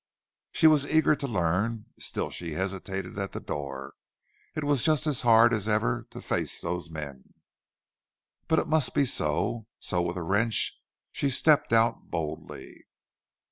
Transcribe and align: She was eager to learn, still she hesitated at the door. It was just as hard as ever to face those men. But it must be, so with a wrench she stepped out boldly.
She 0.51 0.65
was 0.65 0.87
eager 0.87 1.15
to 1.15 1.27
learn, 1.27 1.85
still 1.99 2.31
she 2.31 2.53
hesitated 2.53 3.19
at 3.19 3.33
the 3.33 3.39
door. 3.39 3.93
It 4.55 4.63
was 4.63 4.83
just 4.83 5.05
as 5.05 5.21
hard 5.21 5.53
as 5.53 5.67
ever 5.67 6.07
to 6.09 6.19
face 6.21 6.59
those 6.59 6.89
men. 6.89 7.35
But 8.47 8.57
it 8.57 8.67
must 8.67 8.95
be, 8.95 9.05
so 9.05 9.67
with 9.91 10.17
a 10.17 10.23
wrench 10.23 10.81
she 11.11 11.29
stepped 11.29 11.71
out 11.71 12.09
boldly. 12.09 12.87